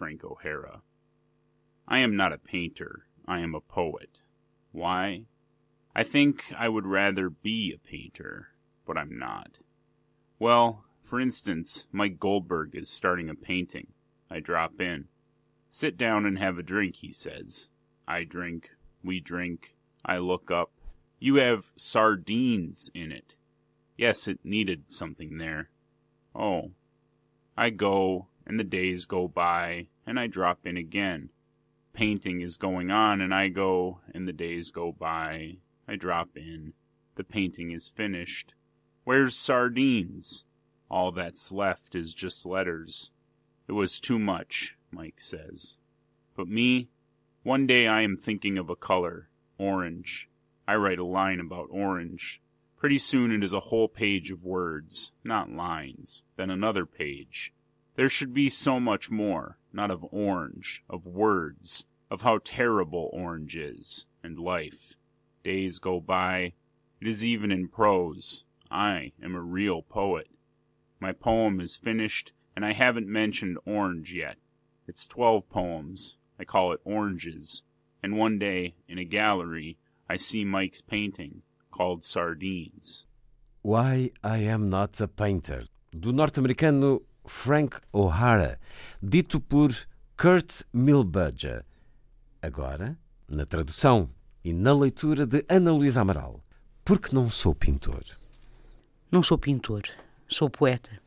[0.00, 0.80] Frank O'Hara.
[1.86, 4.22] I am not a painter, I am a poet.
[4.72, 5.24] Why?
[5.94, 8.54] I think I would rather be a painter,
[8.86, 9.58] but I'm not.
[10.38, 13.88] Well, for instance, Mike Goldberg is starting a painting.
[14.30, 15.08] I drop in.
[15.68, 17.68] Sit down and have a drink, he says.
[18.08, 18.70] I drink.
[19.04, 19.76] We drink.
[20.02, 20.70] I look up.
[21.18, 23.36] You have sardines in it.
[23.98, 25.68] Yes, it needed something there.
[26.34, 26.70] Oh.
[27.54, 31.28] I go, and the days go by, and I drop in again.
[31.92, 35.58] Painting is going on, and I go, and the days go by.
[35.86, 36.72] I drop in.
[37.14, 38.54] The painting is finished.
[39.04, 40.46] Where's sardines?
[40.90, 43.12] All that's left is just letters.
[43.68, 45.78] It was too much, Mike says.
[46.36, 46.88] But me,
[47.44, 49.28] one day I am thinking of a color,
[49.58, 50.28] orange.
[50.66, 52.42] I write a line about orange.
[52.76, 57.52] Pretty soon it is a whole page of words, not lines, then another page.
[58.00, 63.54] There should be so much more, not of orange, of words, of how terrible orange
[63.54, 64.94] is, and life.
[65.44, 66.54] Days go by.
[67.02, 68.44] It is even in prose.
[68.70, 70.28] I am a real poet.
[70.98, 74.38] My poem is finished, and I haven't mentioned orange yet.
[74.88, 76.16] It's twelve poems.
[76.38, 77.64] I call it Oranges.
[78.02, 79.76] And one day, in a gallery,
[80.08, 83.04] I see Mike's painting, called Sardines.
[83.60, 88.58] Why I Am Not a Painter, do norte-americano Frank O'Hara,
[89.00, 89.70] dito por
[90.14, 91.64] Kurt Milberger.
[92.42, 94.10] Agora, na tradução
[94.44, 96.44] e na leitura de Ana Luísa Amaral.
[96.84, 98.04] Porque não sou pintor?
[99.10, 99.84] Não sou pintor,
[100.28, 101.00] sou poeta.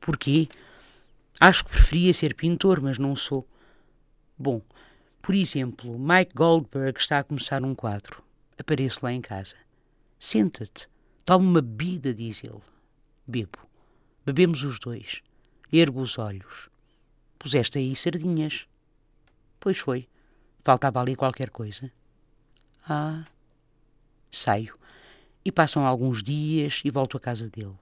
[0.00, 0.48] Porquê?
[1.40, 3.48] Acho que preferia ser pintor, mas não sou.
[4.38, 4.60] Bom,
[5.20, 8.22] por exemplo, Mike Goldberg está a começar um quadro.
[8.56, 9.56] Apareço lá em casa.
[10.20, 10.88] Senta-te,
[11.24, 12.62] toma uma bebida, diz ele.
[13.26, 13.58] Bebo.
[14.24, 15.22] Bebemos os dois.
[15.72, 16.70] Ergo os olhos.
[17.38, 18.66] Puseste aí sardinhas.
[19.60, 20.08] Pois foi.
[20.64, 21.90] Faltava ali qualquer coisa.
[22.88, 23.24] Ah.
[24.30, 24.78] Saio.
[25.44, 27.76] E passam alguns dias e volto à casa dele.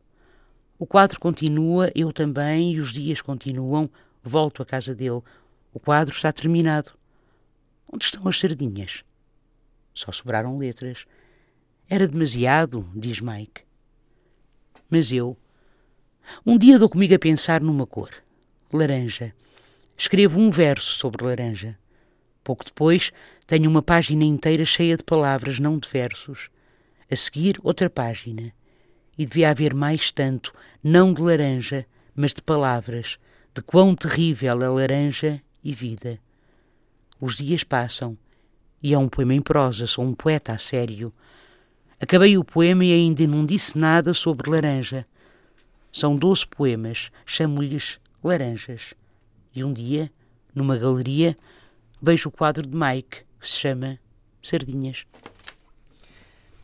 [0.79, 3.89] O quadro continua, eu também, e os dias continuam.
[4.23, 5.23] Volto à casa dele.
[5.73, 6.93] O quadro está terminado.
[7.91, 9.05] Onde estão as sardinhas?
[9.95, 11.07] Só sobraram letras.
[11.89, 13.63] Era demasiado, diz Mike.
[14.91, 15.37] Mas eu.
[16.45, 18.11] Um dia dou comigo a pensar numa cor.
[18.73, 19.33] Laranja.
[19.97, 21.79] Escrevo um verso sobre laranja.
[22.45, 23.13] Pouco depois,
[23.47, 26.49] tenho uma página inteira cheia de palavras, não de versos.
[27.11, 28.53] A seguir, outra página.
[29.17, 33.19] E devia haver mais tanto, não de laranja, mas de palavras,
[33.55, 36.19] de quão terrível é laranja e vida.
[37.21, 38.17] Os dias passam,
[38.83, 41.13] e é um poema em prosa, sou um poeta a sério.
[41.99, 45.07] Acabei o poema e ainda não disse nada sobre laranja.
[45.97, 48.93] São doze poemas, chamo-lhes laranjas.
[49.55, 50.13] E um dia,
[50.55, 51.35] numa galeria,
[52.03, 53.99] vejo o quadro de Mike, que se chama
[54.43, 55.07] Sardinhas.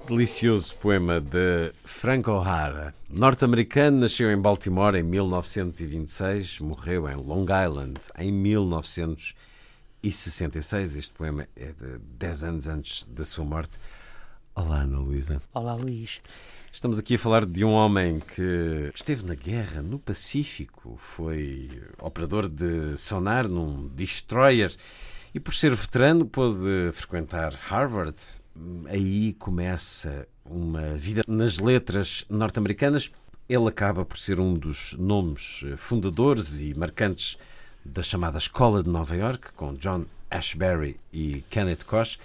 [0.07, 2.95] Delicioso poema de Frank O'Hara.
[3.09, 10.97] Norte-americano, nasceu em Baltimore em 1926, morreu em Long Island em 1966.
[10.97, 13.79] Este poema é de 10 anos antes da sua morte.
[14.55, 15.41] Olá, Ana Luísa.
[15.55, 16.21] Olá, Luís.
[16.75, 21.69] Estamos aqui a falar de um homem que esteve na guerra no Pacífico, foi
[22.01, 24.75] operador de sonar num destroyer
[25.35, 28.17] e, por ser veterano, pôde frequentar Harvard.
[28.87, 33.13] Aí começa uma vida nas letras norte-americanas.
[33.47, 37.37] Ele acaba por ser um dos nomes fundadores e marcantes
[37.85, 42.19] da chamada Escola de Nova York, com John Ashbery e Kenneth Koch.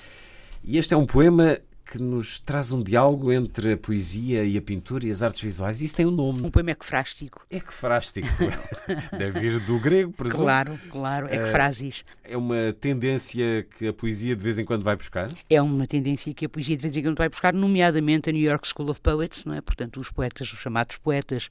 [0.64, 4.62] E este é um poema que nos traz um diálogo entre a poesia e a
[4.62, 5.82] pintura e as artes visuais.
[5.82, 6.46] Isso tem um nome.
[6.46, 7.46] Um poema ecfrástico.
[7.50, 8.28] Ecfrástico.
[9.18, 10.44] Deve vir do grego, por exemplo.
[10.44, 11.34] Claro, claro.
[11.34, 12.04] Ecfrasis.
[12.24, 15.30] É uma tendência que a poesia de vez em quando vai buscar?
[15.50, 18.44] É uma tendência que a poesia de vez em quando vai buscar, nomeadamente a New
[18.44, 19.62] York School of Poets, não é?
[19.62, 21.50] Portanto, os poetas, os chamados poetas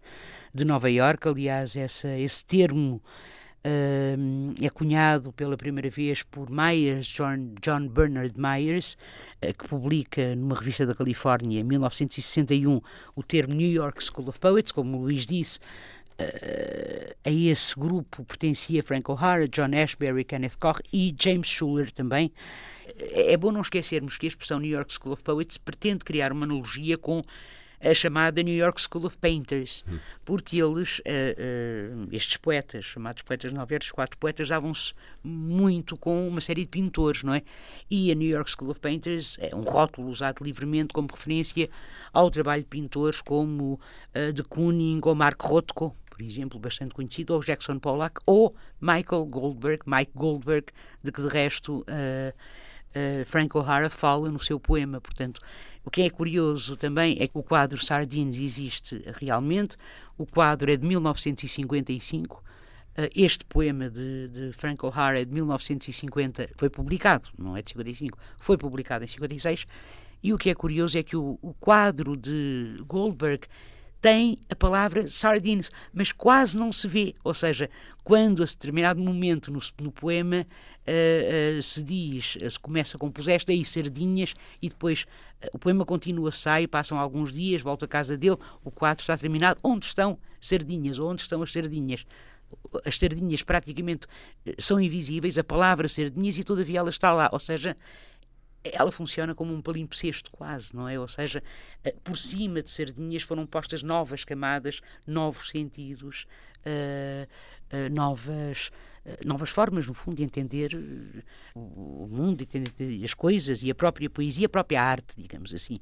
[0.55, 1.27] de Nova York.
[1.27, 3.03] Aliás, essa, esse termo
[4.63, 8.97] é cunhado pela primeira vez por Myers, John, John Bernard Myers,
[9.43, 12.81] uh, que publica numa revista da Califórnia em 1961
[13.15, 15.59] o termo New York School of Poets, como o Luís disse.
[16.19, 22.33] Uh, a esse grupo pertencia Frank O'Hara, John Ashbery, Kenneth Koch e James Schuller também.
[23.13, 26.47] É bom não esquecermos que a expressão New York School of Poets pretende criar uma
[26.47, 27.23] analogia com
[27.81, 29.85] a chamada New York School of Painters,
[30.25, 36.41] porque eles, uh, uh, estes poetas, chamados poetas noveros, quatro poetas, davam-se muito com uma
[36.41, 37.43] série de pintores, não é?
[37.91, 41.69] E a New York School of Painters é um rótulo usado livremente como referência
[42.13, 43.81] ao trabalho de pintores como
[44.15, 49.27] uh, de Kooning ou Mark Rothko, por exemplo, bastante conhecido, ou Jackson Pollock, ou Michael
[49.27, 50.67] Goldberg, Mike Goldberg,
[51.03, 51.85] de que de resto
[53.27, 54.99] Frank O'Hara fala no seu poema.
[54.99, 55.43] Portanto,
[55.87, 59.77] o que é curioso também é que o quadro Sardines existe realmente.
[60.19, 62.43] O quadro é de 1955.
[62.97, 67.71] Eh, este poema de, de Frank O'Hara é de 1950, foi publicado, não é de
[67.71, 69.65] 55, foi publicado em 56.
[70.25, 73.47] E o que é curioso é que o, o quadro de Goldberg
[74.01, 77.15] tem a palavra sardines, mas quase não se vê.
[77.25, 77.71] Ou seja,
[78.05, 83.11] quando a determinado momento no, no poema uh, uh, se diz, uh, se começa com
[83.11, 85.07] puseste aí sardinhas e depois
[85.53, 89.61] o poema continua, sai, passam alguns dias, volta à casa dele, o quadro está terminado.
[89.63, 90.99] Onde estão sardinhas?
[90.99, 92.07] Onde estão as sardinhas?
[92.85, 94.07] As sardinhas praticamente
[94.59, 97.29] são invisíveis, a palavra sardinhas, e todavia ela está lá.
[97.33, 97.77] Ou seja,
[98.73, 100.99] ela funciona como um palimpsesto quase, não é?
[100.99, 101.43] Ou seja,
[101.85, 106.27] eh, por cima de sardinhas foram postas novas camadas, novos sentidos,
[106.65, 107.27] uh,
[107.77, 108.71] uh, novas,
[109.25, 110.73] novas formas, no fundo, de entender
[111.55, 115.79] o mundo, de entender as coisas e a própria poesia, a própria arte, digamos assim.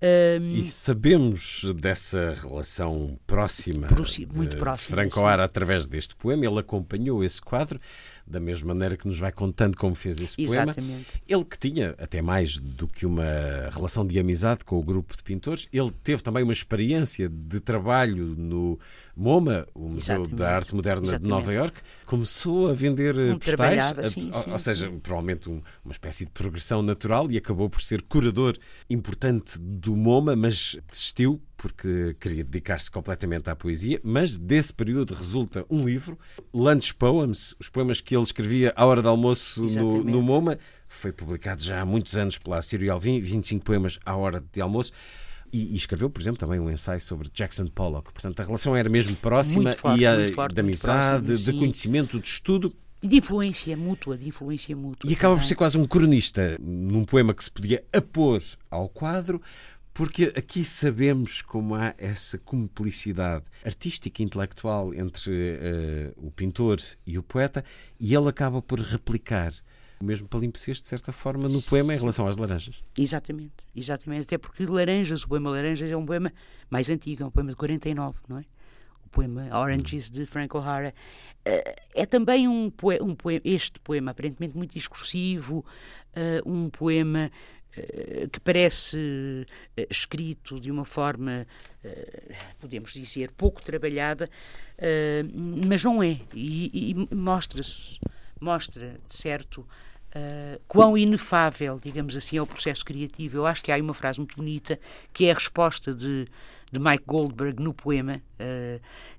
[0.00, 3.88] Um, e sabemos dessa relação próxima,
[4.32, 6.46] muito próxima de Franco Ara através deste poema.
[6.46, 7.80] Ele acompanhou esse quadro
[8.28, 10.80] da mesma maneira que nos vai contando como fez esse Exatamente.
[10.80, 11.00] poema.
[11.26, 13.24] Ele que tinha até mais do que uma
[13.70, 18.34] relação de amizade com o grupo de pintores, ele teve também uma experiência de trabalho
[18.36, 18.78] no
[19.16, 20.34] MoMA, o Museu Exatamente.
[20.34, 21.22] da Arte Moderna Exatamente.
[21.24, 21.80] de Nova York.
[22.04, 24.98] Começou a vender eh, um postais, sim, a, sim, ou seja, sim.
[24.98, 28.56] provavelmente um, uma espécie de progressão natural e acabou por ser curador
[28.88, 35.66] importante do MoMA, mas desistiu porque queria dedicar-se completamente à poesia, mas desse período resulta
[35.68, 36.16] um livro,
[36.54, 40.56] Lunch Poems, os poemas que ele escrevia à hora de almoço no, no, MoMA,
[40.86, 44.92] foi publicado já há muitos anos pela Sírio Alvim, 25 poemas à hora de almoço.
[45.52, 48.12] E, e, escreveu, por exemplo, também um ensaio sobre Jackson Pollock.
[48.12, 52.20] Portanto, a relação era mesmo próxima forte, e a, forte, de amizade, próximo, de conhecimento,
[52.20, 52.76] de estudo.
[53.02, 55.10] De influência mútua, de influência mútua.
[55.10, 59.40] E acaba por ser quase um cronista, num poema que se podia apor ao quadro,
[59.98, 67.18] porque aqui sabemos como há essa cumplicidade artística e intelectual entre uh, o pintor e
[67.18, 67.64] o poeta,
[67.98, 69.52] e ele acaba por replicar
[70.00, 72.80] o mesmo palimpsesto, de certa forma, no poema em relação às laranjas.
[72.96, 74.22] Exatamente, exatamente.
[74.22, 76.32] Até porque Laranjas, o poema Laranjas é um poema
[76.70, 78.44] mais antigo, é um poema de 49, não é?
[79.04, 80.94] O poema Oranges de Frank O'Hara.
[81.40, 85.64] Uh, é também um, poema, um poema, este poema aparentemente muito discursivo,
[86.14, 87.57] uh, um poema eh,
[88.32, 89.46] que parece
[89.76, 91.46] eh, escrito de uma forma,
[91.84, 94.28] eh, podemos dizer, pouco trabalhada,
[95.34, 96.20] mas não é.
[96.32, 97.98] E, e mostra-se,
[98.40, 99.66] mostra, de certo,
[100.66, 103.38] quão inefável, digamos assim, é o processo criativo.
[103.38, 104.78] Eu acho que há uma frase muito bonita
[105.12, 106.26] que é a resposta de,
[106.70, 108.22] de Mike Goldberg no poema,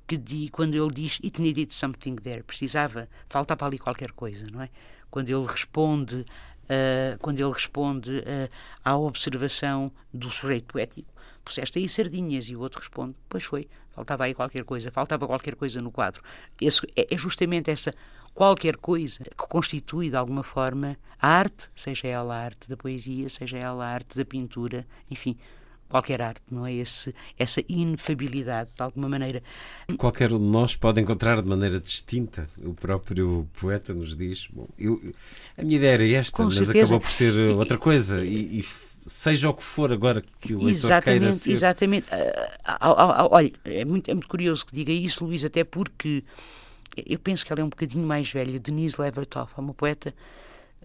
[0.08, 4.62] que di, quando ele diz It needed something there, precisava, faltava ali qualquer coisa, não
[4.62, 4.70] é?
[5.12, 6.25] Quando ele responde
[6.70, 8.50] uh, quando ele responde uh,
[8.84, 11.12] à observação do sujeito poético.
[11.44, 15.56] Puseste aí sardinhas e o outro responde: Pois foi, faltava aí qualquer coisa, faltava qualquer
[15.56, 16.22] coisa no quadro.
[16.62, 17.94] Esse, é, é justamente essa
[18.34, 23.28] qualquer coisa que constitui de alguma forma a arte, seja ela a arte da poesia,
[23.28, 25.38] seja ela a arte da pintura, enfim,
[25.89, 26.74] qualquer arte, não é?
[26.74, 29.41] Esse, essa inefabilidade, de alguma maneira.
[29.98, 32.48] Qualquer um de nós pode encontrar de maneira distinta.
[32.63, 34.48] O próprio poeta nos diz.
[34.51, 35.01] Bom, eu,
[35.58, 36.79] a minha ideia era esta, Com mas certeza.
[36.79, 38.24] acabou por ser outra coisa.
[38.24, 38.63] E, e
[39.05, 41.51] seja o que for agora que o leitor exatamente, queira ser.
[41.51, 42.08] Exatamente.
[42.10, 46.24] Uh, olha, é muito, é muito curioso que diga isso, Luís, até porque
[47.05, 48.60] eu penso que ela é um bocadinho mais velha.
[48.60, 50.13] Denise Levertov é uma poeta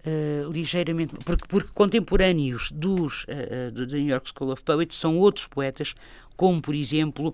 [0.05, 1.15] Uh, ligeiramente.
[1.25, 5.95] Porque, porque contemporâneos dos uh, uh, New York School of Poets são outros poetas,
[6.37, 7.33] como por exemplo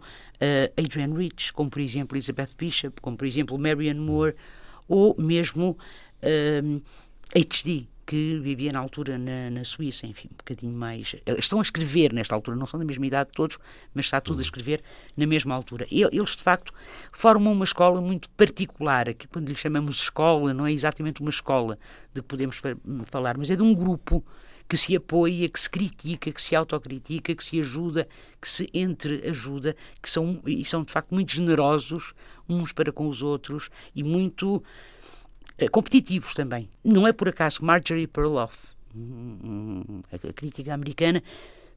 [0.77, 4.35] Adrian Rich, como por exemplo Elizabeth Bishop, como por exemplo Marianne Moore,
[4.87, 5.75] ou mesmo
[7.35, 11.15] HD, que vivia na altura na, na Suíça, enfim, um bocadinho mais.
[11.37, 13.57] Estão a escrever nesta altura, não são da mesma idade todos,
[13.93, 14.83] mas está tudo a escrever
[15.15, 15.87] na mesma altura.
[15.89, 16.73] Eles, de facto,
[17.13, 21.79] formam uma escola muito particular, aqui quando lhe chamamos escola, não é exatamente uma escola
[22.13, 22.61] de que podemos
[23.05, 24.21] falar, mas é de um grupo
[24.67, 28.09] que se apoia, que se critica, que se autocritica, que se ajuda,
[28.41, 32.13] que se entreajuda, que são, e são de facto muito generosos
[32.49, 34.61] uns para com os outros e muito
[35.71, 36.69] competitivos também.
[36.83, 38.57] Não é por acaso que Marjorie Perloff,
[40.11, 41.21] a crítica americana,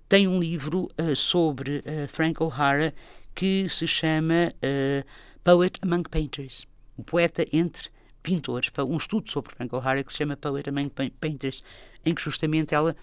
[0.09, 2.95] tem um livro uh, sobre uh, Frank O'Hara
[3.35, 5.05] que se chama uh,
[5.43, 6.67] Poet Among Painters,
[6.97, 7.91] o poeta entre
[8.23, 10.91] pintores, um estudo sobre Frank O'Hara que se chama Poet Among
[11.21, 11.63] Painters,
[12.05, 12.97] em que justamente ela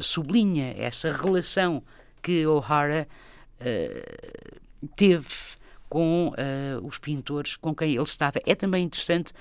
[0.00, 1.82] sublinha essa relação
[2.22, 3.06] que O'Hara
[4.96, 5.28] teve
[5.88, 6.32] com
[6.82, 8.40] os pintores com quem ele estava.
[8.44, 9.32] É também interessante,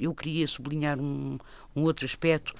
[0.00, 1.38] eu queria sublinhar um,
[1.74, 2.54] um, outro aspecto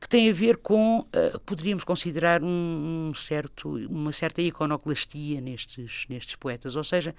[0.00, 6.04] que tem a ver com, uh, poderíamos considerar um, um, certo, uma certa iconoclastia nestes,
[6.08, 7.14] nestes poetas, ou seja,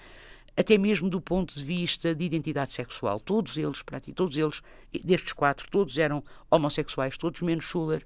[0.55, 3.19] até mesmo do ponto de vista de identidade sexual.
[3.19, 4.61] Todos eles, todos eles,
[5.03, 8.05] destes quatro, todos eram homossexuais, todos menos Schuller.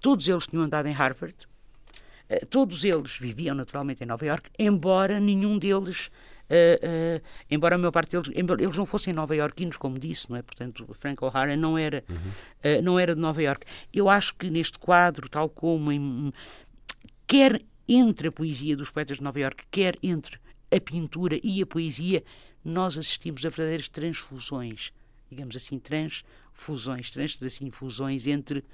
[0.00, 1.34] todos eles tinham andado em Harvard,
[2.32, 6.10] eh, todos eles viviam naturalmente em Nova York, embora nenhum deles
[6.50, 10.36] Uh, uh, embora a maior parte deles, eles não fossem nova iorquinos, como disse, não
[10.36, 10.42] é?
[10.42, 12.16] Portanto, Frank O'Hara não era, uhum.
[12.16, 13.64] uh, não era de Nova York.
[13.92, 16.32] Eu acho que neste quadro, tal como em,
[17.26, 20.38] quer entre a poesia dos poetas de Nova York, quer entre
[20.70, 22.22] a pintura e a poesia,
[22.64, 24.92] nós assistimos a verdadeiras transfusões,
[25.30, 28.64] digamos assim, transfusões, trans, assim, fusões entre,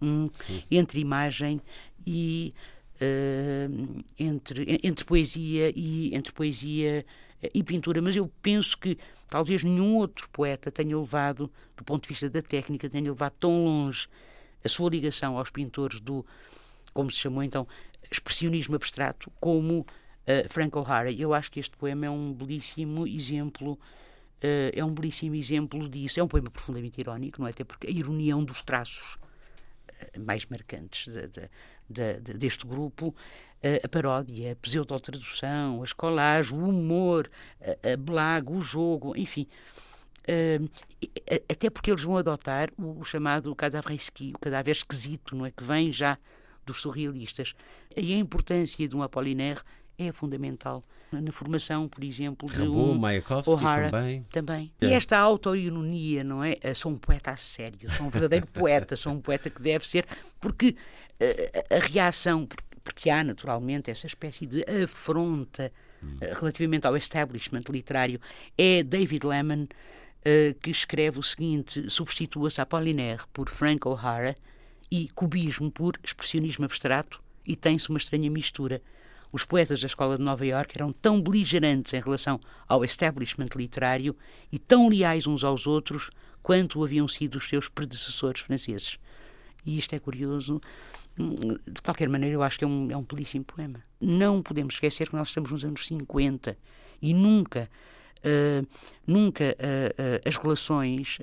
[0.00, 0.30] um,
[0.70, 1.60] entre imagem
[2.06, 2.54] e
[2.96, 7.04] uh, entre, entre poesia e entre poesia
[7.52, 8.96] e pintura, mas eu penso que
[9.28, 13.64] talvez nenhum outro poeta tenha levado, do ponto de vista da técnica, tenha levado tão
[13.64, 14.08] longe
[14.64, 16.24] a sua ligação aos pintores do,
[16.94, 17.68] como se chamou então,
[18.10, 21.12] expressionismo abstrato, como uh, Frank O'Hara.
[21.12, 26.20] Eu acho que este poema é um belíssimo exemplo uh, é um belíssimo exemplo disso.
[26.20, 27.50] É um poema profundamente irónico, não é?
[27.50, 29.18] Até porque a ironia é um dos traços
[30.18, 31.50] mais marcantes de,
[31.88, 33.14] de, de, deste grupo,
[33.82, 37.30] a paródia, a pseudo-tradução, a escolagem, o humor,
[37.62, 39.46] a, a blague, o jogo, enfim.
[40.24, 40.68] Uh,
[41.50, 45.50] até porque eles vão adotar o, o chamado cadavreski, o cadáver esquisito, não é?
[45.50, 46.18] Que vem já
[46.64, 47.54] dos surrealistas.
[47.96, 49.60] E a importância de um Apollinaire
[49.98, 54.26] é fundamental na formação, por exemplo, de Rambo, um Mayakovsky também.
[54.30, 54.72] também.
[54.80, 54.86] É.
[54.86, 56.56] E esta autoironia, não é?
[56.74, 60.04] Sou um poeta a sério, sou um verdadeiro poeta, sou um poeta que deve ser,
[60.40, 60.74] porque
[61.20, 62.48] a, eh, a reação,
[62.82, 66.16] porque há naturalmente essa espécie de afronta hum.
[66.20, 68.20] relativamente ao establishment literário,
[68.56, 74.34] é David Lemmon uh, que escreve o seguinte: substitua-se Apollinaire por Frank O'Hara
[74.90, 78.82] e cubismo por expressionismo abstrato e tem-se uma estranha mistura.
[79.32, 84.16] Os poetas da Escola de Nova Iorque eram tão beligerantes em relação ao establishment literário
[84.52, 88.96] e tão leais uns aos outros quanto haviam sido os seus predecessores franceses.
[89.66, 90.60] E isto é curioso.
[91.16, 93.82] De qualquer maneira, eu acho que é um, é um belíssimo poema.
[94.00, 96.56] Não podemos esquecer que nós estamos nos anos 50
[97.00, 97.70] e nunca,
[98.18, 98.66] uh,
[99.06, 101.18] nunca uh, uh, as relações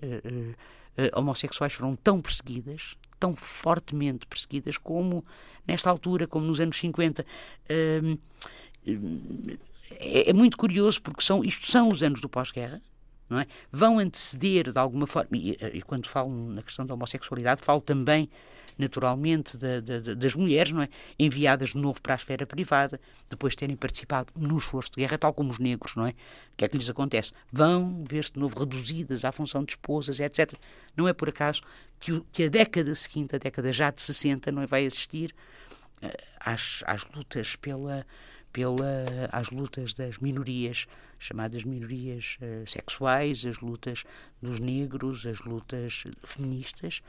[1.16, 5.26] homossexuais foram tão perseguidas, tão fortemente perseguidas como
[5.68, 7.26] nesta altura, como nos anos 50.
[8.04, 8.18] Hum,
[9.92, 12.82] é, é muito curioso porque são, isto são os anos do pós-guerra,
[13.40, 13.48] é?
[13.72, 18.30] Vão anteceder de alguma forma, e, e, quando falo na questão da homossexualidade, falo também
[18.82, 20.90] naturalmente da, da, das mulheres, não é?
[21.18, 25.18] Enviadas de novo para a esfera privada, depois de terem participado no esforço de guerra,
[25.18, 26.10] tal como os negros, não é?
[26.10, 26.16] O
[26.58, 27.32] que é que lhes acontece?
[27.52, 30.54] Vão ver-se de novo reduzidas à função de esposas, etc.
[30.98, 31.62] Não é por acaso
[32.00, 34.66] que, o, que a década seguinte, a década já de 60, não é?
[34.66, 35.34] vai assistir
[36.02, 36.08] uh,
[36.40, 38.06] às, às lutas pela
[38.52, 39.06] pela
[39.50, 40.86] lutas das minorias
[41.18, 44.04] chamadas minorias uh, sexuais, as lutas
[44.42, 47.02] dos negros, as lutas feministas,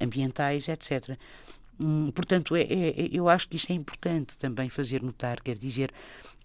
[0.00, 1.16] ambientais, etc.
[1.80, 5.90] Hum, portanto, é, é, eu acho que isso é importante também fazer notar, quer dizer,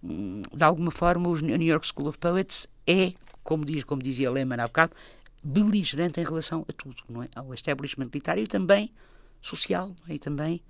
[0.02, 3.12] hum, de alguma forma, o New York School of Poets é,
[3.44, 4.94] como, diz, como dizia Lehmann há bocado,
[5.42, 7.28] beligerante em relação a tudo, não é?
[7.34, 8.92] Ao establishment literário e também
[9.40, 10.14] social, é?
[10.14, 10.60] e também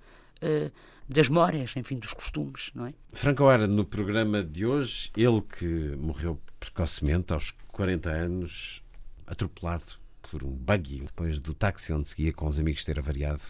[0.43, 0.71] uh,
[1.07, 2.93] das memórias, enfim, dos costumes, não é?
[3.11, 8.83] Franco Ara, no programa de hoje, ele que morreu precocemente, aos 40 anos,
[9.25, 9.98] atropelado
[10.29, 13.41] por um buggy, depois do táxi onde seguia com os amigos ter avariado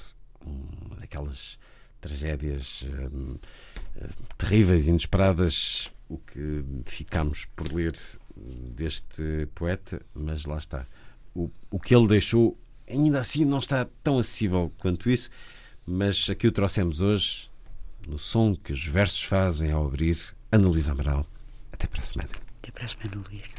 [0.46, 1.60] uma daquelas
[2.00, 3.40] tragédias hum, hum
[4.38, 7.94] terríveis, inesperadas, o que ficamos por ler
[8.36, 10.88] deste poeta, mas lá está.
[11.36, 12.58] O, o que ele deixou
[12.88, 15.30] ainda assim não está tão acessível quanto isso,
[15.86, 17.50] mas aqui o trouxemos hoje
[18.08, 20.18] no som que os versos fazem ao abrir.
[20.52, 21.28] Ana Luísa Amaral,
[21.72, 22.32] até para a semana.
[22.62, 23.59] Até para a semana, Luís.